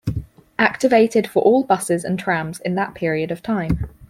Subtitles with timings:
[0.57, 3.87] Activated for all buses and trams in that period of time.